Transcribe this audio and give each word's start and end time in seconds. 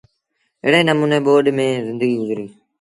ايڙي 0.63 0.81
نموٚني 0.87 1.17
ٻوڏ 1.25 1.45
ميݩ 1.57 1.83
زندگيٚ 1.87 2.19
گزريٚ۔ 2.19 2.51